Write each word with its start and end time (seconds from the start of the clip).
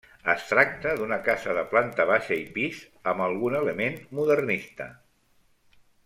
Es 0.31 0.45
tracta 0.51 0.93
d'una 1.01 1.17
casa 1.27 1.51
de 1.57 1.65
planta 1.73 2.07
baixa 2.13 2.37
i 2.45 2.47
pis, 2.57 2.79
amb 3.11 3.23
algun 3.29 3.57
element 3.61 3.99
modernista. 4.21 4.89